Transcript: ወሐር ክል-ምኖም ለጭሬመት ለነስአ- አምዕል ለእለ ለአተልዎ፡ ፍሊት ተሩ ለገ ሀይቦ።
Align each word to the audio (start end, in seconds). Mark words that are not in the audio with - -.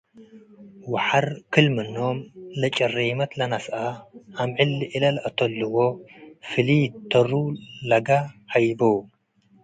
ወሐር 0.91 1.27
ክል-ምኖም 1.53 2.17
ለጭሬመት 2.59 3.31
ለነስአ- 3.39 4.01
አምዕል 4.41 4.71
ለእለ 4.79 5.03
ለአተልዎ፡ 5.15 5.75
ፍሊት 6.49 6.93
ተሩ 7.11 7.31
ለገ 7.89 8.09
ሀይቦ። 8.51 8.81